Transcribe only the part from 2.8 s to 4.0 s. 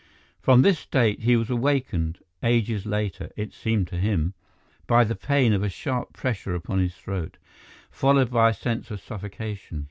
later, it seemed to